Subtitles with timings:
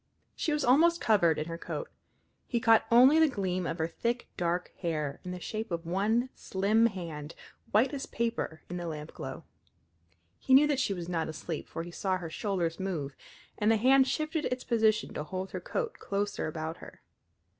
[0.35, 1.87] She was almost covered in her coat.
[2.47, 6.29] He caught only the gleam of her thick, dark hair, and the shape of one
[6.33, 7.35] slim hand,
[7.69, 9.43] white as paper in the lampglow.
[10.39, 13.15] He knew that she was not asleep, for he saw her shoulders move,
[13.59, 17.03] and the hand shifted its position to hold the coat closer about her.